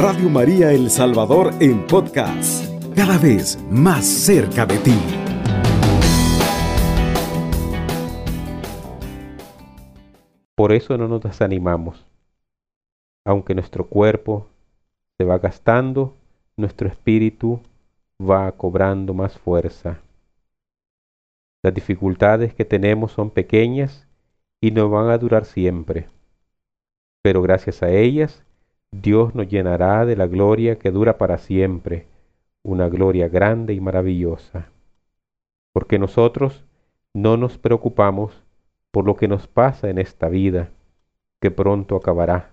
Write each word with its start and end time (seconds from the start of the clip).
Radio 0.00 0.30
María 0.30 0.70
El 0.70 0.90
Salvador 0.90 1.52
en 1.58 1.84
podcast, 1.84 2.64
cada 2.94 3.18
vez 3.18 3.58
más 3.68 4.06
cerca 4.06 4.64
de 4.64 4.78
ti. 4.78 4.94
Por 10.54 10.72
eso 10.72 10.96
no 10.96 11.08
nos 11.08 11.20
desanimamos. 11.20 12.06
Aunque 13.26 13.56
nuestro 13.56 13.88
cuerpo 13.88 14.46
se 15.18 15.24
va 15.24 15.38
gastando, 15.38 16.16
nuestro 16.56 16.86
espíritu 16.86 17.60
va 18.20 18.52
cobrando 18.52 19.14
más 19.14 19.36
fuerza. 19.36 19.98
Las 21.64 21.74
dificultades 21.74 22.54
que 22.54 22.64
tenemos 22.64 23.10
son 23.10 23.30
pequeñas 23.30 24.06
y 24.60 24.70
no 24.70 24.88
van 24.90 25.10
a 25.10 25.18
durar 25.18 25.44
siempre, 25.44 26.08
pero 27.20 27.42
gracias 27.42 27.82
a 27.82 27.90
ellas 27.90 28.44
Dios 28.90 29.34
nos 29.34 29.48
llenará 29.48 30.06
de 30.06 30.16
la 30.16 30.26
gloria 30.26 30.78
que 30.78 30.90
dura 30.90 31.18
para 31.18 31.38
siempre, 31.38 32.06
una 32.62 32.88
gloria 32.88 33.28
grande 33.28 33.74
y 33.74 33.80
maravillosa, 33.80 34.70
porque 35.72 35.98
nosotros 35.98 36.64
no 37.14 37.36
nos 37.36 37.58
preocupamos 37.58 38.42
por 38.90 39.04
lo 39.04 39.16
que 39.16 39.28
nos 39.28 39.46
pasa 39.46 39.90
en 39.90 39.98
esta 39.98 40.28
vida, 40.28 40.70
que 41.40 41.50
pronto 41.50 41.96
acabará. 41.96 42.52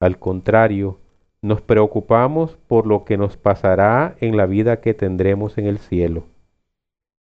Al 0.00 0.18
contrario, 0.18 0.98
nos 1.42 1.60
preocupamos 1.60 2.56
por 2.66 2.86
lo 2.86 3.04
que 3.04 3.18
nos 3.18 3.36
pasará 3.36 4.16
en 4.20 4.36
la 4.36 4.46
vida 4.46 4.80
que 4.80 4.94
tendremos 4.94 5.58
en 5.58 5.66
el 5.66 5.78
cielo. 5.78 6.24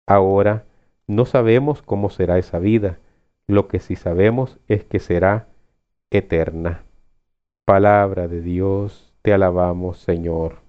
Ahora 0.06 0.64
no 1.06 1.24
sabemos 1.24 1.82
cómo 1.82 2.10
será 2.10 2.38
esa 2.38 2.58
vida, 2.58 2.98
lo 3.46 3.68
que 3.68 3.80
sí 3.80 3.96
sabemos 3.96 4.58
es 4.68 4.84
que 4.84 4.98
será 4.98 5.48
eterna. 6.10 6.85
Palabra 7.66 8.28
de 8.28 8.42
Dios, 8.42 9.12
te 9.22 9.32
alabamos 9.32 9.98
Señor. 9.98 10.60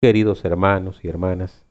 Queridos 0.00 0.44
hermanos 0.44 1.04
y 1.04 1.08
hermanas, 1.08 1.66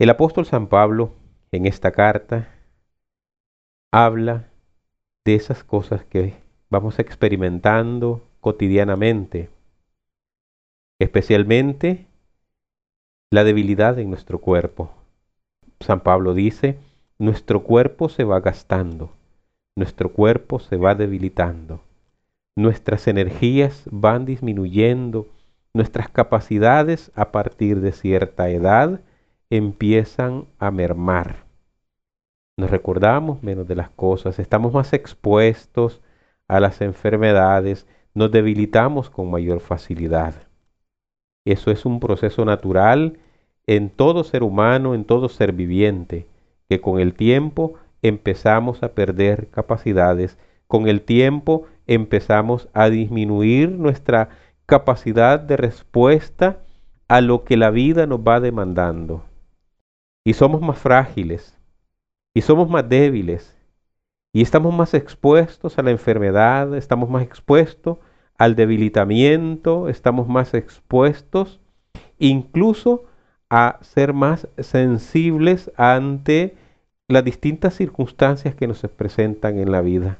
el 0.00 0.10
apóstol 0.10 0.44
San 0.44 0.66
Pablo 0.66 1.14
en 1.52 1.66
esta 1.66 1.92
carta 1.92 2.52
habla 3.92 4.50
de 5.24 5.36
esas 5.36 5.62
cosas 5.62 6.04
que 6.04 6.34
vamos 6.68 6.98
experimentando 6.98 8.28
cotidianamente, 8.40 9.50
especialmente 10.98 12.08
la 13.30 13.44
debilidad 13.44 14.00
en 14.00 14.10
nuestro 14.10 14.40
cuerpo. 14.40 14.92
San 15.78 16.00
Pablo 16.00 16.34
dice, 16.34 16.76
nuestro 17.20 17.62
cuerpo 17.62 18.08
se 18.08 18.24
va 18.24 18.40
gastando, 18.40 19.12
nuestro 19.76 20.12
cuerpo 20.12 20.60
se 20.60 20.76
va 20.76 20.94
debilitando, 20.94 21.82
nuestras 22.56 23.08
energías 23.08 23.84
van 23.90 24.26
disminuyendo, 24.26 25.28
nuestras 25.74 26.10
capacidades 26.10 27.10
a 27.14 27.32
partir 27.32 27.80
de 27.80 27.92
cierta 27.92 28.50
edad 28.50 29.00
empiezan 29.48 30.46
a 30.58 30.70
mermar. 30.70 31.44
Nos 32.58 32.70
recordamos 32.70 33.42
menos 33.42 33.66
de 33.66 33.74
las 33.74 33.88
cosas, 33.90 34.38
estamos 34.38 34.74
más 34.74 34.92
expuestos 34.92 36.02
a 36.48 36.60
las 36.60 36.82
enfermedades, 36.82 37.86
nos 38.14 38.30
debilitamos 38.30 39.08
con 39.08 39.30
mayor 39.30 39.60
facilidad. 39.60 40.34
Eso 41.46 41.70
es 41.70 41.86
un 41.86 41.98
proceso 41.98 42.44
natural 42.44 43.18
en 43.66 43.88
todo 43.88 44.22
ser 44.24 44.42
humano, 44.42 44.94
en 44.94 45.04
todo 45.04 45.30
ser 45.30 45.52
viviente, 45.52 46.26
que 46.68 46.80
con 46.80 47.00
el 47.00 47.14
tiempo 47.14 47.74
empezamos 48.02 48.82
a 48.82 48.92
perder 48.92 49.48
capacidades, 49.50 50.38
con 50.66 50.88
el 50.88 51.02
tiempo 51.02 51.66
empezamos 51.86 52.68
a 52.72 52.88
disminuir 52.90 53.70
nuestra 53.70 54.30
capacidad 54.66 55.38
de 55.40 55.56
respuesta 55.56 56.58
a 57.08 57.20
lo 57.20 57.44
que 57.44 57.56
la 57.56 57.70
vida 57.70 58.06
nos 58.06 58.20
va 58.20 58.40
demandando. 58.40 59.24
Y 60.24 60.34
somos 60.34 60.60
más 60.60 60.78
frágiles 60.78 61.58
y 62.34 62.42
somos 62.42 62.68
más 62.68 62.88
débiles 62.88 63.56
y 64.32 64.42
estamos 64.42 64.74
más 64.74 64.94
expuestos 64.94 65.78
a 65.78 65.82
la 65.82 65.90
enfermedad, 65.90 66.74
estamos 66.74 67.10
más 67.10 67.22
expuestos 67.22 67.98
al 68.38 68.56
debilitamiento, 68.56 69.88
estamos 69.88 70.26
más 70.26 70.54
expuestos 70.54 71.60
incluso 72.18 73.04
a 73.50 73.78
ser 73.82 74.14
más 74.14 74.48
sensibles 74.58 75.70
ante 75.76 76.56
las 77.12 77.24
distintas 77.24 77.74
circunstancias 77.74 78.54
que 78.54 78.66
nos 78.66 78.80
presentan 78.80 79.58
en 79.58 79.70
la 79.70 79.82
vida. 79.82 80.18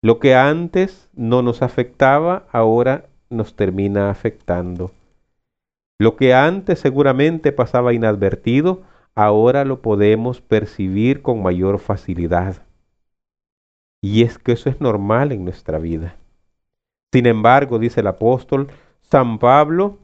Lo 0.00 0.20
que 0.20 0.34
antes 0.36 1.08
no 1.14 1.42
nos 1.42 1.60
afectaba, 1.60 2.46
ahora 2.52 3.06
nos 3.30 3.56
termina 3.56 4.10
afectando. 4.10 4.92
Lo 5.98 6.14
que 6.14 6.34
antes 6.34 6.78
seguramente 6.78 7.50
pasaba 7.50 7.92
inadvertido, 7.92 8.82
ahora 9.16 9.64
lo 9.64 9.82
podemos 9.82 10.40
percibir 10.40 11.20
con 11.20 11.42
mayor 11.42 11.80
facilidad. 11.80 12.62
Y 14.00 14.22
es 14.22 14.38
que 14.38 14.52
eso 14.52 14.70
es 14.70 14.80
normal 14.80 15.32
en 15.32 15.44
nuestra 15.44 15.78
vida. 15.78 16.14
Sin 17.12 17.26
embargo, 17.26 17.80
dice 17.80 18.00
el 18.00 18.06
apóstol 18.06 18.68
San 19.02 19.40
Pablo, 19.40 19.98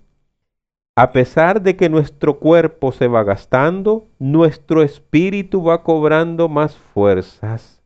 a 0.96 1.10
pesar 1.10 1.60
de 1.60 1.76
que 1.76 1.88
nuestro 1.88 2.38
cuerpo 2.38 2.92
se 2.92 3.08
va 3.08 3.24
gastando, 3.24 4.06
nuestro 4.20 4.82
espíritu 4.82 5.64
va 5.64 5.82
cobrando 5.82 6.48
más 6.48 6.76
fuerzas. 6.76 7.82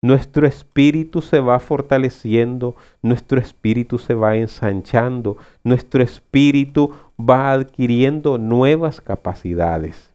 Nuestro 0.00 0.46
espíritu 0.46 1.20
se 1.20 1.40
va 1.40 1.58
fortaleciendo, 1.58 2.76
nuestro 3.02 3.38
espíritu 3.38 3.98
se 3.98 4.14
va 4.14 4.36
ensanchando, 4.36 5.36
nuestro 5.62 6.02
espíritu 6.02 6.94
va 7.18 7.52
adquiriendo 7.52 8.38
nuevas 8.38 9.02
capacidades. 9.02 10.10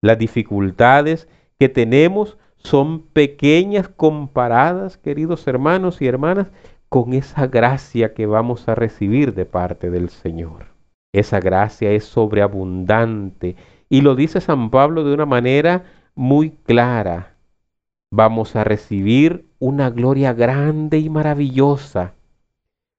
Las 0.00 0.18
dificultades 0.18 1.26
que 1.58 1.68
tenemos 1.68 2.38
son 2.58 3.00
pequeñas 3.00 3.88
comparadas, 3.88 4.96
queridos 4.98 5.48
hermanos 5.48 6.00
y 6.00 6.06
hermanas, 6.06 6.48
con 6.88 7.12
esa 7.12 7.48
gracia 7.48 8.14
que 8.14 8.26
vamos 8.26 8.68
a 8.68 8.76
recibir 8.76 9.34
de 9.34 9.46
parte 9.46 9.90
del 9.90 10.10
Señor. 10.10 10.77
Esa 11.12 11.40
gracia 11.40 11.90
es 11.92 12.04
sobreabundante 12.04 13.56
y 13.88 14.02
lo 14.02 14.14
dice 14.14 14.40
San 14.40 14.70
Pablo 14.70 15.04
de 15.04 15.14
una 15.14 15.26
manera 15.26 15.84
muy 16.14 16.50
clara. 16.50 17.34
Vamos 18.10 18.56
a 18.56 18.64
recibir 18.64 19.46
una 19.58 19.90
gloria 19.90 20.32
grande 20.32 20.98
y 20.98 21.08
maravillosa. 21.08 22.14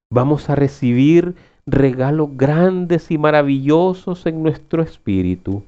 Vamos 0.10 0.50
a 0.50 0.56
recibir 0.56 1.36
regalos 1.66 2.30
grandes 2.34 3.12
y 3.12 3.18
maravillosos 3.18 4.26
en 4.26 4.42
nuestro 4.42 4.82
espíritu. 4.82 5.64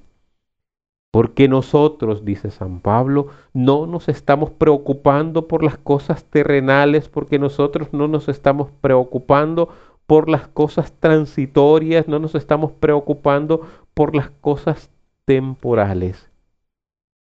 Porque 1.12 1.47
nosotros, 1.47 2.23
dice 2.23 2.52
San 2.52 2.79
Pablo, 2.79 3.28
no 3.53 3.85
nos 3.85 4.08
estamos 4.08 4.50
preocupando 4.50 5.47
por 5.47 5.62
las 5.63 5.78
cosas 5.78 6.23
terrenales, 6.23 7.09
porque 7.09 7.38
nosotros 7.38 7.90
no 7.91 8.08
nos 8.08 8.29
estamos 8.29 8.69
preocupando 8.79 9.69
por 10.12 10.28
las 10.28 10.50
cosas 10.50 10.92
transitorias, 11.00 12.10
no 12.10 12.20
nos 12.20 12.36
estamos 12.36 12.74
preocupando 12.74 13.62
por 13.94 14.14
las 14.14 14.30
cosas 14.30 14.92
temporales, 15.24 16.30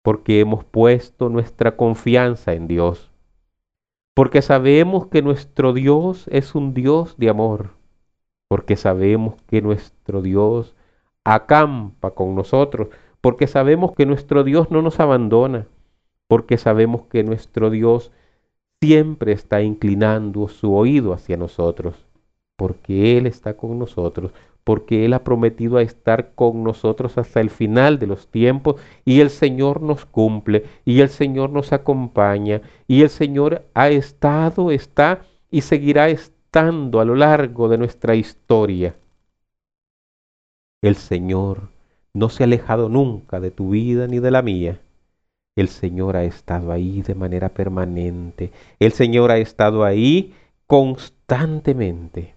porque 0.02 0.40
hemos 0.40 0.64
puesto 0.64 1.30
nuestra 1.30 1.78
confianza 1.78 2.54
en 2.54 2.68
Dios, 2.68 3.12
porque 4.16 4.42
sabemos 4.42 5.06
que 5.06 5.22
nuestro 5.22 5.72
Dios 5.74 6.28
es 6.32 6.56
un 6.56 6.74
Dios 6.74 7.16
de 7.20 7.30
amor, 7.30 7.76
porque 8.48 8.76
sabemos 8.76 9.36
que 9.46 9.62
nuestro 9.62 10.24
Dios 10.24 10.76
acampa 11.24 12.16
con 12.16 12.34
nosotros, 12.34 12.88
porque 13.22 13.46
sabemos 13.46 13.92
que 13.92 14.08
nuestro 14.08 14.44
Dios 14.44 14.72
no 14.72 14.82
nos 14.82 15.00
abandona, 15.00 15.68
porque 16.28 16.58
sabemos 16.58 17.04
que 17.04 17.24
nuestro 17.24 17.70
Dios 17.70 18.12
siempre 18.82 19.32
está 19.32 19.62
inclinando 19.62 20.48
su 20.48 20.74
oído 20.74 21.14
hacia 21.14 21.38
nosotros, 21.38 22.08
porque 22.56 23.18
Él 23.18 23.28
está 23.28 23.56
con 23.56 23.80
nosotros, 23.80 24.32
porque 24.64 25.06
Él 25.06 25.14
ha 25.14 25.24
prometido 25.24 25.80
estar 25.80 26.34
con 26.36 26.64
nosotros 26.64 27.18
hasta 27.18 27.42
el 27.42 27.50
final 27.50 28.00
de 28.00 28.08
los 28.08 28.28
tiempos 28.28 28.82
y 29.06 29.20
el 29.20 29.30
Señor 29.30 29.82
nos 29.82 30.06
cumple 30.06 30.66
y 30.86 31.02
el 31.02 31.10
Señor 31.10 31.50
nos 31.50 31.74
acompaña 31.74 32.62
y 32.88 33.02
el 33.02 33.10
Señor 33.10 33.66
ha 33.74 33.90
estado, 33.90 34.72
está 34.72 35.26
y 35.52 35.62
seguirá 35.62 36.10
estando 36.10 37.00
a 37.00 37.06
lo 37.06 37.16
largo 37.16 37.68
de 37.68 37.78
nuestra 37.78 38.16
historia. 38.16 38.96
El 40.82 40.96
Señor 40.96 41.70
no 42.14 42.30
se 42.30 42.44
ha 42.44 42.46
alejado 42.46 42.90
nunca 42.90 43.40
de 43.40 43.52
tu 43.52 43.70
vida 43.72 44.08
ni 44.08 44.20
de 44.20 44.32
la 44.32 44.42
mía. 44.42 44.80
El 45.56 45.68
Señor 45.68 46.16
ha 46.16 46.24
estado 46.24 46.72
ahí 46.72 47.02
de 47.02 47.16
manera 47.16 47.50
permanente. 47.50 48.52
El 48.80 48.92
Señor 48.92 49.32
ha 49.32 49.38
estado 49.38 49.84
ahí 49.84 50.34
constantemente. 50.68 52.36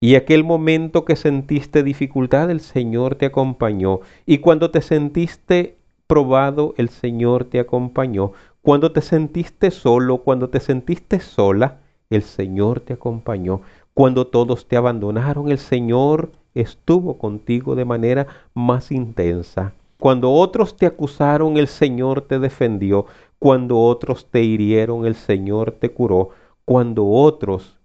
Y 0.00 0.14
aquel 0.14 0.44
momento 0.44 1.04
que 1.04 1.16
sentiste 1.16 1.82
dificultad, 1.82 2.52
el 2.52 2.60
Señor 2.60 3.16
te 3.16 3.26
acompañó. 3.26 4.00
Y 4.26 4.38
cuando 4.38 4.70
te 4.70 4.80
sentiste 4.80 5.76
probado, 6.06 6.72
el 6.76 6.88
Señor 6.88 7.46
te 7.46 7.58
acompañó. 7.58 8.30
Cuando 8.62 8.92
te 8.92 9.00
sentiste 9.00 9.72
solo, 9.72 10.18
cuando 10.18 10.50
te 10.50 10.60
sentiste 10.60 11.18
sola, 11.18 11.80
el 12.10 12.22
Señor 12.22 12.78
te 12.78 12.92
acompañó. 12.92 13.62
Cuando 13.92 14.28
todos 14.28 14.68
te 14.68 14.76
abandonaron, 14.76 15.50
el 15.50 15.58
Señor 15.58 16.30
estuvo 16.54 17.18
contigo 17.18 17.74
de 17.74 17.84
manera 17.84 18.28
más 18.54 18.92
intensa. 18.92 19.72
Cuando 19.98 20.30
otros 20.30 20.76
te 20.76 20.86
acusaron, 20.86 21.56
el 21.56 21.66
Señor 21.66 22.20
te 22.20 22.38
defendió. 22.38 23.06
Cuando 23.40 23.80
otros 23.80 24.26
te 24.30 24.44
hirieron, 24.44 25.06
el 25.06 25.16
Señor 25.16 25.72
te 25.72 25.90
curó. 25.90 26.30
Cuando 26.64 27.08
otros 27.08 27.77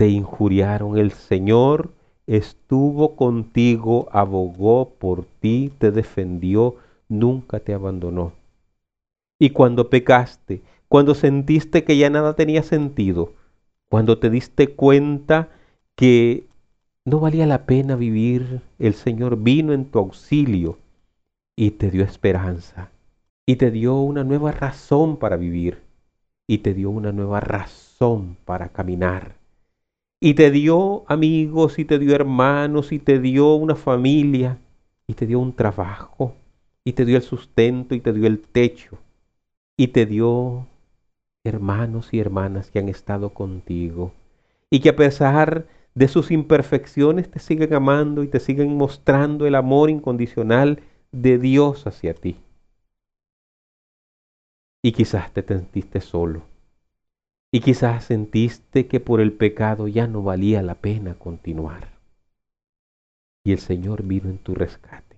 te 0.00 0.08
injuriaron, 0.08 0.96
el 0.96 1.10
Señor 1.10 1.92
estuvo 2.26 3.16
contigo, 3.16 4.08
abogó 4.12 4.94
por 4.98 5.26
ti, 5.26 5.70
te 5.76 5.90
defendió, 5.90 6.76
nunca 7.10 7.60
te 7.60 7.74
abandonó. 7.74 8.32
Y 9.38 9.50
cuando 9.50 9.90
pecaste, 9.90 10.62
cuando 10.88 11.14
sentiste 11.14 11.84
que 11.84 11.98
ya 11.98 12.08
nada 12.08 12.34
tenía 12.34 12.62
sentido, 12.62 13.34
cuando 13.90 14.18
te 14.18 14.30
diste 14.30 14.68
cuenta 14.68 15.50
que 15.96 16.46
no 17.04 17.20
valía 17.20 17.46
la 17.46 17.66
pena 17.66 17.94
vivir, 17.94 18.62
el 18.78 18.94
Señor 18.94 19.36
vino 19.36 19.74
en 19.74 19.84
tu 19.84 19.98
auxilio 19.98 20.78
y 21.56 21.72
te 21.72 21.90
dio 21.90 22.04
esperanza 22.04 22.90
y 23.44 23.56
te 23.56 23.70
dio 23.70 24.00
una 24.00 24.24
nueva 24.24 24.50
razón 24.50 25.18
para 25.18 25.36
vivir 25.36 25.82
y 26.46 26.58
te 26.58 26.72
dio 26.72 26.88
una 26.88 27.12
nueva 27.12 27.40
razón 27.40 28.38
para 28.46 28.70
caminar. 28.70 29.39
Y 30.20 30.34
te 30.34 30.50
dio 30.50 31.04
amigos 31.08 31.78
y 31.78 31.86
te 31.86 31.98
dio 31.98 32.14
hermanos 32.14 32.92
y 32.92 32.98
te 32.98 33.18
dio 33.18 33.54
una 33.54 33.74
familia 33.74 34.58
y 35.06 35.14
te 35.14 35.26
dio 35.26 35.40
un 35.40 35.56
trabajo 35.56 36.36
y 36.84 36.92
te 36.92 37.06
dio 37.06 37.16
el 37.16 37.22
sustento 37.22 37.94
y 37.94 38.00
te 38.00 38.12
dio 38.12 38.26
el 38.26 38.40
techo 38.40 38.98
y 39.78 39.88
te 39.88 40.04
dio 40.04 40.66
hermanos 41.42 42.12
y 42.12 42.20
hermanas 42.20 42.70
que 42.70 42.80
han 42.80 42.90
estado 42.90 43.32
contigo 43.32 44.12
y 44.68 44.80
que 44.80 44.90
a 44.90 44.96
pesar 44.96 45.66
de 45.94 46.06
sus 46.06 46.30
imperfecciones 46.30 47.30
te 47.30 47.38
siguen 47.38 47.72
amando 47.72 48.22
y 48.22 48.28
te 48.28 48.40
siguen 48.40 48.76
mostrando 48.76 49.46
el 49.46 49.54
amor 49.54 49.88
incondicional 49.88 50.82
de 51.12 51.38
Dios 51.38 51.86
hacia 51.86 52.12
ti. 52.12 52.36
Y 54.82 54.92
quizás 54.92 55.32
te 55.32 55.42
sentiste 55.42 56.02
solo. 56.02 56.49
Y 57.52 57.60
quizás 57.60 58.04
sentiste 58.04 58.86
que 58.86 59.00
por 59.00 59.20
el 59.20 59.32
pecado 59.32 59.88
ya 59.88 60.06
no 60.06 60.22
valía 60.22 60.62
la 60.62 60.76
pena 60.76 61.14
continuar. 61.14 61.88
Y 63.44 63.52
el 63.52 63.58
Señor 63.58 64.04
vino 64.04 64.30
en 64.30 64.38
tu 64.38 64.54
rescate. 64.54 65.16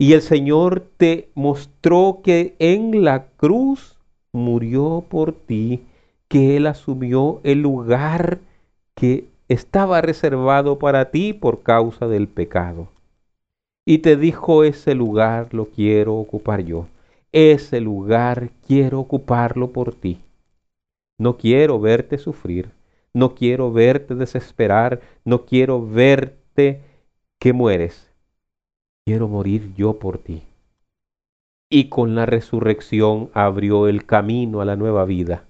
Y 0.00 0.12
el 0.14 0.22
Señor 0.22 0.80
te 0.96 1.30
mostró 1.34 2.20
que 2.22 2.56
en 2.58 3.04
la 3.04 3.26
cruz 3.36 3.96
murió 4.32 5.04
por 5.08 5.32
ti, 5.32 5.82
que 6.28 6.56
Él 6.56 6.66
asumió 6.66 7.40
el 7.44 7.62
lugar 7.62 8.40
que 8.94 9.28
estaba 9.48 10.00
reservado 10.00 10.78
para 10.78 11.10
ti 11.10 11.32
por 11.32 11.62
causa 11.62 12.06
del 12.06 12.28
pecado. 12.28 12.88
Y 13.86 13.98
te 13.98 14.16
dijo, 14.16 14.64
ese 14.64 14.94
lugar 14.94 15.54
lo 15.54 15.66
quiero 15.66 16.16
ocupar 16.16 16.62
yo. 16.62 16.86
Ese 17.32 17.80
lugar 17.80 18.50
quiero 18.66 19.00
ocuparlo 19.00 19.70
por 19.70 19.94
ti. 19.94 20.20
No 21.18 21.36
quiero 21.36 21.80
verte 21.80 22.16
sufrir, 22.18 22.70
no 23.12 23.34
quiero 23.34 23.72
verte 23.72 24.14
desesperar, 24.14 25.00
no 25.24 25.44
quiero 25.44 25.86
verte 25.86 26.80
que 27.38 27.52
mueres. 27.52 28.10
Quiero 29.04 29.28
morir 29.28 29.74
yo 29.76 29.98
por 29.98 30.18
ti. 30.18 30.42
Y 31.70 31.88
con 31.88 32.14
la 32.14 32.24
resurrección 32.24 33.30
abrió 33.34 33.88
el 33.88 34.06
camino 34.06 34.60
a 34.60 34.64
la 34.64 34.76
nueva 34.76 35.04
vida 35.04 35.44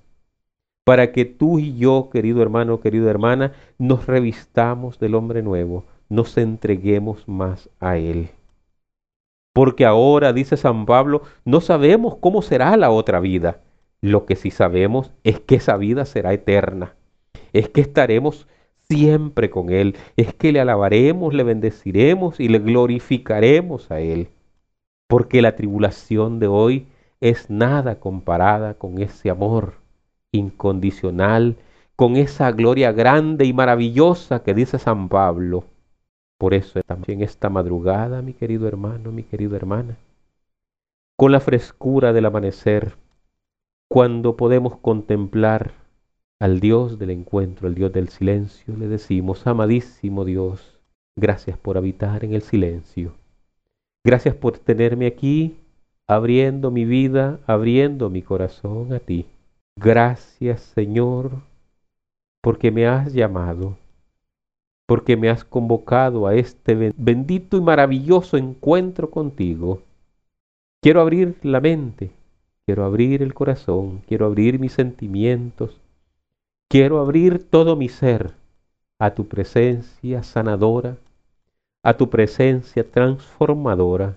para 0.89 1.13
que 1.13 1.27
tú 1.27 1.59
y 1.59 1.77
yo, 1.77 2.09
querido 2.11 2.41
hermano, 2.41 2.81
querida 2.81 3.11
hermana, 3.11 3.53
nos 3.77 4.07
revistamos 4.07 4.99
del 4.99 5.17
hombre 5.17 5.43
nuevo, 5.43 5.85
nos 6.09 6.39
entreguemos 6.39 7.29
más 7.29 7.69
a 7.79 7.99
Él. 7.99 8.31
Porque 9.53 9.85
ahora, 9.85 10.33
dice 10.33 10.57
San 10.57 10.87
Pablo, 10.87 11.25
no 11.45 11.61
sabemos 11.61 12.17
cómo 12.17 12.41
será 12.41 12.75
la 12.79 12.91
otra 12.91 13.21
vida. 13.21 13.61
Lo 14.01 14.27
que 14.27 14.37
sí 14.37 14.51
sabemos 14.51 15.13
es 15.25 15.41
que 15.41 15.57
esa 15.57 15.77
vida 15.77 16.05
será 16.05 16.33
eterna. 16.33 16.95
Es 17.53 17.69
que 17.69 17.81
estaremos 17.81 18.47
siempre 18.89 19.51
con 19.51 19.71
Él. 19.71 19.97
Es 20.17 20.35
que 20.35 20.53
le 20.53 20.61
alabaremos, 20.61 21.35
le 21.35 21.43
bendeciremos 21.43 22.41
y 22.41 22.49
le 22.49 22.59
glorificaremos 22.59 23.91
a 23.91 24.01
Él. 24.01 24.29
Porque 25.09 25.43
la 25.43 25.57
tribulación 25.57 26.39
de 26.39 26.47
hoy 26.47 26.87
es 27.21 27.51
nada 27.51 27.99
comparada 27.99 28.75
con 28.75 29.01
ese 29.01 29.31
amor 29.31 29.75
incondicional, 30.33 31.57
con 31.97 32.17
esa 32.17 32.53
gloria 32.53 32.93
grande 32.93 33.45
y 33.45 33.53
maravillosa 33.53 34.43
que 34.43 34.55
dice 34.55 34.79
San 34.79 35.09
Pablo. 35.09 35.65
Por 36.39 36.55
eso 36.55 36.81
en 37.09 37.23
esta 37.23 37.49
madrugada, 37.49 38.23
mi 38.23 38.33
querido 38.33 38.69
hermano, 38.69 39.11
mi 39.11 39.25
querida 39.25 39.57
hermana, 39.57 39.97
con 41.17 41.33
la 41.33 41.41
frescura 41.41 42.13
del 42.13 42.27
amanecer, 42.27 42.95
cuando 43.89 44.37
podemos 44.37 44.77
contemplar 44.77 45.73
al 46.39 46.61
Dios 46.61 46.99
del 46.99 47.11
encuentro, 47.11 47.69
el 47.69 47.75
Dios 47.75 47.93
del 47.93 48.11
silencio, 48.11 48.77
le 48.77 48.87
decimos, 48.87 49.47
amadísimo 49.47 50.25
Dios, 50.25 50.79
gracias 51.17 51.59
por 51.59 51.79
habitar 51.79 52.23
en 52.23 52.35
el 52.35 52.43
silencio. 52.43 53.15
Gracias 54.05 54.35
por 54.35 54.59
tenerme 54.59 55.07
aquí, 55.07 55.57
abriendo 56.07 56.71
mi 56.71 56.85
vida, 56.85 57.41
abriendo 57.47 58.11
mi 58.11 58.23
corazón 58.23 58.93
a 58.93 59.01
ti. 59.01 59.27
Gracias 59.77 60.61
Señor, 60.61 61.33
porque 62.43 62.71
me 62.71 62.87
has 62.87 63.13
llamado, 63.15 63.77
porque 64.87 65.17
me 65.17 65.31
has 65.31 65.45
convocado 65.45 66.27
a 66.27 66.35
este 66.35 66.93
bendito 66.97 67.57
y 67.57 67.61
maravilloso 67.63 68.37
encuentro 68.37 69.11
contigo. 69.11 69.83
Quiero 70.81 71.01
abrir 71.01 71.37
la 71.43 71.61
mente, 71.61 72.13
quiero 72.69 72.85
abrir 72.85 73.23
el 73.23 73.33
corazón, 73.33 74.03
quiero 74.07 74.27
abrir 74.27 74.59
mis 74.59 74.75
sentimientos, 74.75 75.81
quiero 76.69 77.01
abrir 77.01 77.49
todo 77.49 77.77
mi 77.77 77.89
ser 77.89 78.35
a 78.99 79.15
tu 79.15 79.27
presencia 79.27 80.23
sanadora, 80.23 80.99
a 81.83 81.97
tu 81.97 82.11
presencia 82.11 82.85
transformadora, 82.85 84.17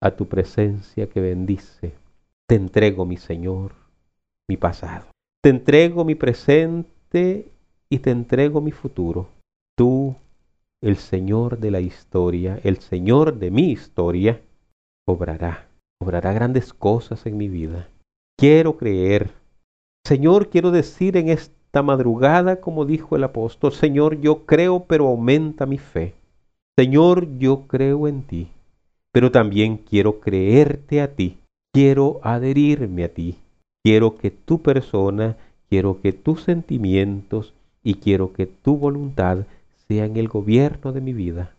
a 0.00 0.12
tu 0.12 0.28
presencia 0.28 1.10
que 1.10 1.20
bendice. 1.20 1.92
Te 2.48 2.54
entrego, 2.54 3.04
mi 3.04 3.18
Señor, 3.18 3.74
mi 4.48 4.56
pasado. 4.56 5.04
Te 5.42 5.50
entrego 5.50 6.06
mi 6.06 6.14
presente 6.14 7.48
y 7.90 7.98
te 7.98 8.12
entrego 8.12 8.62
mi 8.62 8.72
futuro. 8.72 9.28
Tú, 9.76 10.16
el 10.80 10.96
Señor 10.96 11.58
de 11.58 11.70
la 11.70 11.80
historia, 11.80 12.58
el 12.64 12.78
Señor 12.78 13.38
de 13.38 13.50
mi 13.50 13.72
historia, 13.72 14.40
obrará, 15.06 15.68
obrará 16.02 16.32
grandes 16.32 16.72
cosas 16.72 17.24
en 17.26 17.36
mi 17.36 17.48
vida. 17.48 17.88
Quiero 18.38 18.76
creer. 18.76 19.30
Señor, 20.06 20.50
quiero 20.50 20.70
decir 20.70 21.16
en 21.16 21.28
esta 21.28 21.82
madrugada, 21.82 22.60
como 22.60 22.84
dijo 22.84 23.16
el 23.16 23.24
apóstol, 23.24 23.72
Señor, 23.72 24.20
yo 24.20 24.44
creo, 24.44 24.84
pero 24.84 25.08
aumenta 25.08 25.64
mi 25.64 25.78
fe. 25.78 26.14
Señor, 26.76 27.38
yo 27.38 27.66
creo 27.66 28.08
en 28.08 28.22
ti, 28.22 28.48
pero 29.12 29.30
también 29.30 29.76
quiero 29.76 30.20
creerte 30.20 31.00
a 31.00 31.14
ti. 31.14 31.38
Quiero 31.72 32.20
adherirme 32.22 33.04
a 33.04 33.14
ti. 33.14 33.38
Quiero 33.84 34.16
que 34.16 34.30
tu 34.30 34.62
persona, 34.62 35.36
quiero 35.68 36.00
que 36.00 36.12
tus 36.12 36.42
sentimientos 36.42 37.54
y 37.82 37.94
quiero 37.94 38.32
que 38.32 38.46
tu 38.46 38.76
voluntad 38.76 39.46
sean 39.88 40.16
el 40.16 40.28
gobierno 40.28 40.92
de 40.92 41.00
mi 41.00 41.12
vida. 41.12 41.54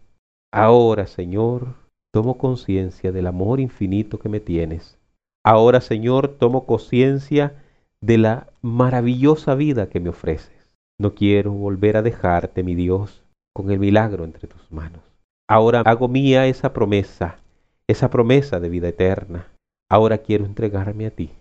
Ahora, 0.51 1.07
Señor, 1.07 1.75
tomo 2.13 2.37
conciencia 2.37 3.11
del 3.11 3.25
amor 3.25 3.59
infinito 3.59 4.19
que 4.19 4.29
me 4.29 4.39
tienes. 4.39 4.99
Ahora, 5.43 5.81
Señor, 5.81 6.37
tomo 6.37 6.67
conciencia 6.67 7.63
de 8.01 8.19
la 8.19 8.47
maravillosa 8.61 9.55
vida 9.55 9.89
que 9.89 9.99
me 9.99 10.09
ofreces. 10.09 10.71
No 10.99 11.15
quiero 11.15 11.51
volver 11.51 11.97
a 11.97 12.03
dejarte, 12.03 12.61
mi 12.61 12.75
Dios, 12.75 13.23
con 13.51 13.71
el 13.71 13.79
milagro 13.79 14.25
entre 14.25 14.47
tus 14.47 14.71
manos. 14.71 15.01
Ahora 15.49 15.81
hago 15.81 16.07
mía 16.07 16.45
esa 16.45 16.71
promesa, 16.71 17.39
esa 17.87 18.11
promesa 18.11 18.59
de 18.59 18.69
vida 18.69 18.89
eterna. 18.89 19.47
Ahora 19.89 20.19
quiero 20.19 20.45
entregarme 20.45 21.07
a 21.07 21.11
ti. 21.11 21.31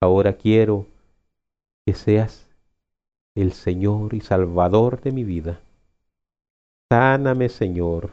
Ahora 0.00 0.32
quiero 0.32 0.86
que 1.86 1.92
seas 1.92 2.48
el 3.36 3.52
Señor 3.52 4.14
y 4.14 4.22
Salvador 4.22 5.02
de 5.02 5.12
mi 5.12 5.24
vida. 5.24 5.60
Sáname, 6.90 7.50
Señor, 7.50 8.12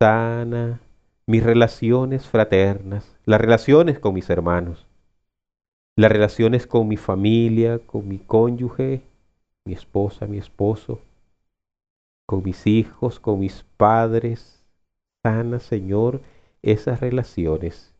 sana 0.00 0.80
mis 1.26 1.42
relaciones 1.42 2.26
fraternas, 2.26 3.16
las 3.24 3.40
relaciones 3.40 3.98
con 3.98 4.14
mis 4.14 4.28
hermanos, 4.30 4.86
las 5.96 6.10
relaciones 6.10 6.66
con 6.66 6.88
mi 6.88 6.96
familia, 6.96 7.78
con 7.78 8.08
mi 8.08 8.18
cónyuge, 8.18 9.02
mi 9.64 9.72
esposa, 9.72 10.26
mi 10.26 10.38
esposo, 10.38 11.00
con 12.26 12.42
mis 12.42 12.66
hijos, 12.66 13.20
con 13.20 13.40
mis 13.40 13.64
padres. 13.76 14.58
Sana, 15.22 15.60
Señor, 15.60 16.20
esas 16.62 17.00
relaciones 17.00 17.94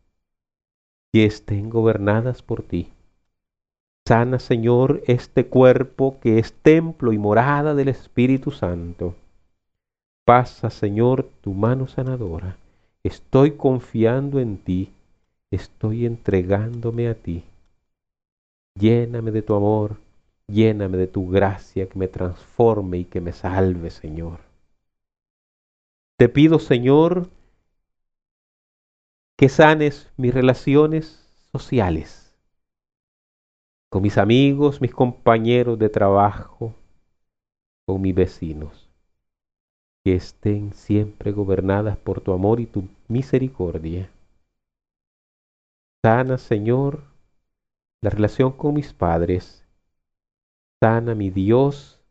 que 1.13 1.25
estén 1.25 1.71
gobernadas 1.71 2.43
por 2.43 2.63
ti 2.63 2.91
Sana, 4.05 4.41
Señor, 4.41 5.01
este 5.07 5.47
cuerpo 5.47 6.19
que 6.21 6.41
es 6.41 6.53
templo 6.53 7.13
y 7.13 7.19
morada 7.19 7.77
del 7.77 7.87
Espíritu 7.87 8.51
Santo. 8.51 9.15
Pasa, 10.25 10.71
Señor, 10.71 11.31
tu 11.41 11.55
mano 11.55 11.87
sanadora. 11.87 12.57
Estoy 13.05 13.57
confiando 13.57 14.39
en 14.39 14.59
ti, 14.59 14.93
estoy 15.51 16.07
entregándome 16.07 17.09
a 17.09 17.15
ti. 17.15 17.45
Lléname 18.79 19.31
de 19.33 19.43
tu 19.43 19.55
amor, 19.55 19.99
lléname 20.47 20.97
de 20.97 21.07
tu 21.09 21.29
gracia 21.29 21.89
que 21.89 21.99
me 21.99 22.09
transforme 22.09 22.99
y 22.99 23.05
que 23.05 23.21
me 23.21 23.33
salve, 23.33 23.91
Señor. 23.91 24.41
Te 26.17 26.29
pido, 26.29 26.59
Señor, 26.59 27.29
que 29.37 29.49
sanes 29.49 30.09
mis 30.17 30.33
relaciones 30.33 31.27
sociales 31.53 32.23
con 33.93 34.01
mis 34.01 34.17
amigos, 34.17 34.81
mis 34.81 34.95
compañeros 34.95 35.79
de 35.79 35.91
trabajo, 35.91 36.75
con 37.85 38.01
mis 38.01 38.15
vecinos, 38.15 38.82
que 40.05 40.15
estén 40.15 40.73
siempre 40.73 41.33
gobernadas 41.33 41.97
por 41.97 42.21
tu 42.21 42.33
amor 42.33 42.61
y 42.61 42.67
tu 42.67 42.89
misericordia. 43.09 44.11
Sana, 46.05 46.39
Señor, 46.39 47.05
la 48.03 48.11
relación 48.11 48.53
con 48.53 48.75
mis 48.75 48.93
padres. 48.93 49.65
Sana, 50.83 51.15
mi 51.15 51.31
Dios, 51.31 52.03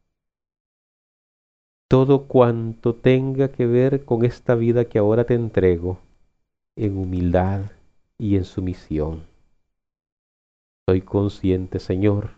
todo 1.90 2.28
cuanto 2.28 2.96
tenga 2.96 3.52
que 3.52 3.66
ver 3.66 4.06
con 4.06 4.24
esta 4.24 4.56
vida 4.56 4.86
que 4.86 4.98
ahora 4.98 5.26
te 5.26 5.34
entrego 5.34 6.00
en 6.78 6.98
humildad 6.98 7.72
y 8.18 8.38
en 8.38 8.46
sumisión. 8.46 9.26
Soy 10.88 11.02
consciente, 11.02 11.80
Señor, 11.80 12.32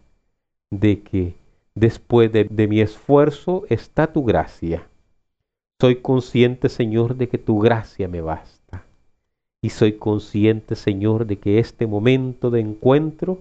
de 0.71 1.03
que 1.03 1.35
después 1.75 2.31
de, 2.31 2.45
de, 2.45 2.67
mi 2.67 2.81
esfuerzo 2.81 3.65
está 3.69 4.11
tu 4.11 4.23
gracia. 4.23 4.89
Soy 5.83 5.97
consciente, 5.97 6.69
Señor, 6.69 7.17
de 7.17 7.27
que 7.27 7.37
tu 7.37 7.59
gracia 7.59 8.07
me 8.07 8.21
basta. 8.21 8.85
Y 9.61 9.71
soy 9.71 9.97
consciente, 9.97 10.77
Señor, 10.77 11.25
de 11.25 11.39
que 11.39 11.59
este 11.59 11.87
momento 11.87 12.51
de 12.51 12.61
encuentro 12.61 13.39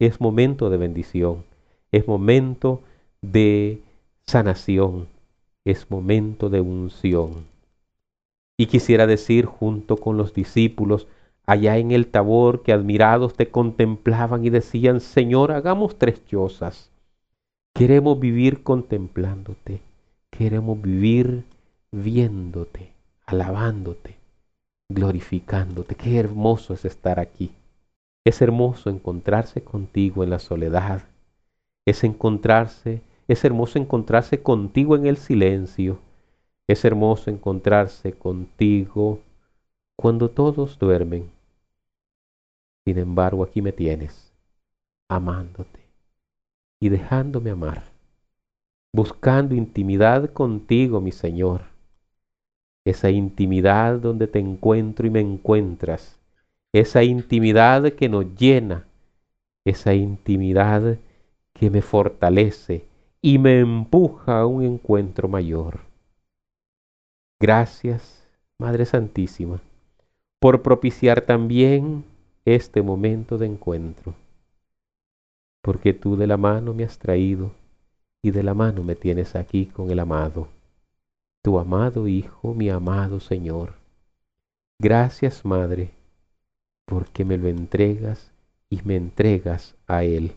es 0.00 0.20
momento 0.20 0.70
de 0.70 0.76
bendición, 0.76 1.44
es 1.92 2.08
momento 2.08 2.82
de 3.22 3.80
sanación, 4.26 5.06
es 5.64 5.88
momento 5.88 6.50
de 6.50 6.60
unción. 6.60 7.44
Y 8.56 8.66
quisiera 8.66 9.06
decir 9.06 9.46
junto 9.46 9.98
con 9.98 10.16
los 10.16 10.34
discípulos 10.34 11.06
allá 11.46 11.76
en 11.76 11.92
el 11.92 12.08
tabor 12.08 12.64
que 12.64 12.72
admirados 12.72 13.34
te 13.34 13.50
contemplaban 13.50 14.44
y 14.44 14.50
decían, 14.50 15.00
Señor, 15.00 15.52
hagamos 15.52 15.96
tres 15.96 16.26
chozas. 16.26 16.90
Queremos 17.72 18.18
vivir 18.18 18.64
contemplándote, 18.64 19.80
queremos 20.32 20.82
vivir 20.82 21.44
viéndote, 21.92 22.92
alabándote, 23.26 24.16
glorificándote. 24.88 25.94
Qué 25.94 26.18
hermoso 26.18 26.74
es 26.74 26.84
estar 26.84 27.20
aquí. 27.20 27.52
Es 28.24 28.42
hermoso 28.42 28.90
encontrarse 28.90 29.62
contigo 29.62 30.24
en 30.24 30.30
la 30.30 30.38
soledad. 30.38 31.02
Es 31.86 32.04
encontrarse, 32.04 33.02
es 33.26 33.44
hermoso 33.44 33.78
encontrarse 33.78 34.42
contigo 34.42 34.96
en 34.96 35.06
el 35.06 35.16
silencio 35.16 36.00
es 36.68 36.84
hermoso 36.84 37.30
encontrarse 37.30 38.12
contigo 38.12 39.20
cuando 39.96 40.30
todos 40.30 40.78
duermen. 40.78 41.30
Sin 42.84 42.98
embargo, 42.98 43.42
aquí 43.42 43.62
me 43.62 43.72
tienes, 43.72 44.34
amándote 45.08 45.80
y 46.78 46.90
dejándome 46.90 47.50
amar, 47.50 47.84
buscando 48.92 49.54
intimidad 49.54 50.30
contigo, 50.32 51.00
mi 51.00 51.10
Señor. 51.10 51.62
Esa 52.88 53.10
intimidad 53.10 53.98
donde 53.98 54.28
te 54.28 54.38
encuentro 54.38 55.06
y 55.06 55.10
me 55.10 55.20
encuentras, 55.20 56.18
esa 56.72 57.02
intimidad 57.02 57.92
que 57.92 58.08
nos 58.08 58.34
llena, 58.34 58.86
esa 59.66 59.92
intimidad 59.92 60.96
que 61.52 61.68
me 61.68 61.82
fortalece 61.82 62.86
y 63.20 63.36
me 63.36 63.60
empuja 63.60 64.40
a 64.40 64.46
un 64.46 64.62
encuentro 64.62 65.28
mayor. 65.28 65.80
Gracias, 67.38 68.26
Madre 68.58 68.86
Santísima, 68.86 69.60
por 70.40 70.62
propiciar 70.62 71.20
también 71.20 72.06
este 72.46 72.80
momento 72.80 73.36
de 73.36 73.48
encuentro, 73.48 74.14
porque 75.60 75.92
tú 75.92 76.16
de 76.16 76.26
la 76.26 76.38
mano 76.38 76.72
me 76.72 76.84
has 76.84 76.98
traído 76.98 77.50
y 78.22 78.30
de 78.30 78.42
la 78.42 78.54
mano 78.54 78.82
me 78.82 78.94
tienes 78.94 79.36
aquí 79.36 79.66
con 79.66 79.90
el 79.90 79.98
amado, 79.98 80.48
tu 81.42 81.58
amado 81.58 82.08
Hijo, 82.08 82.54
mi 82.54 82.70
amado 82.70 83.20
Señor. 83.20 83.74
Gracias, 84.78 85.44
Madre, 85.44 85.90
porque 86.84 87.24
me 87.24 87.36
lo 87.36 87.48
entregas 87.48 88.32
y 88.70 88.82
me 88.82 88.96
entregas 88.96 89.76
a 89.86 90.04
Él. 90.04 90.32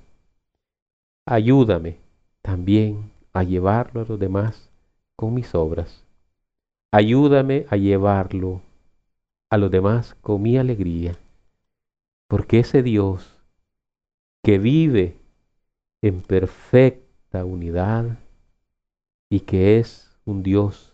Ayúdame 1.26 2.00
también 2.42 3.12
a 3.34 3.44
llevarlo 3.44 4.02
a 4.02 4.06
los 4.06 4.20
demás 4.20 4.70
con 5.16 5.34
mis 5.34 5.54
obras 5.56 6.04
Ayúdame 6.94 7.66
a 7.70 7.78
llevarlo 7.78 8.62
a 9.50 9.58
los 9.58 9.72
demás 9.72 10.14
con 10.16 10.42
mi 10.42 10.58
alegría, 10.58 11.18
porque 12.28 12.60
ese 12.60 12.84
Dios 12.84 13.38
que 14.44 14.60
vive 14.60 15.16
en 16.02 16.22
perfecta 16.22 17.46
unidad 17.46 18.20
y 19.30 19.40
que 19.40 19.80
es 19.80 20.12
un 20.26 20.44
Dios 20.44 20.91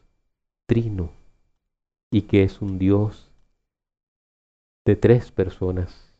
trino 0.67 1.11
y 2.11 2.21
que 2.23 2.43
es 2.43 2.61
un 2.61 2.77
Dios 2.77 3.31
de 4.85 4.95
tres 4.95 5.31
personas 5.31 6.13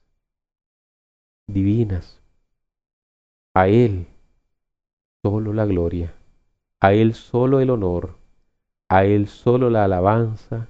divinas. 1.45 2.19
A 3.53 3.67
Él 3.67 4.07
solo 5.23 5.53
la 5.53 5.67
gloria, 5.67 6.15
a 6.79 6.93
Él 6.93 7.13
solo 7.13 7.59
el 7.59 7.69
honor 7.69 8.17
a 8.89 9.03
Él 9.03 9.27
solo 9.27 9.69
la 9.69 9.83
alabanza, 9.83 10.69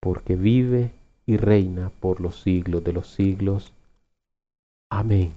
porque 0.00 0.34
vive 0.34 0.92
y 1.26 1.36
reina 1.36 1.90
por 2.00 2.20
los 2.20 2.40
siglos 2.40 2.82
de 2.82 2.92
los 2.92 3.08
siglos. 3.08 3.72
Amén. 4.90 5.34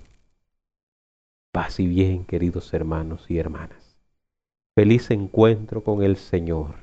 Paz 1.51 1.79
y 1.79 1.86
bien, 1.86 2.25
queridos 2.25 2.74
hermanos 2.74 3.29
y 3.29 3.38
hermanas. 3.38 3.95
Feliz 4.74 5.12
encuentro 5.12 5.83
con 5.83 6.01
el 6.01 6.17
Señor. 6.17 6.82